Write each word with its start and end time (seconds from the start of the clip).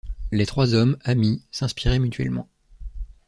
Les 0.31 0.47
trois 0.47 0.73
hommes, 0.73 0.97
amis, 1.03 1.43
s'inspiraient 1.51 1.99
mutuellement. 1.99 2.49